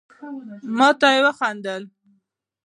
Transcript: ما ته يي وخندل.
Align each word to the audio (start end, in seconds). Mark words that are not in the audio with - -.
ما 0.77 0.89
ته 0.99 1.07
يي 1.13 1.19
وخندل. 1.25 1.83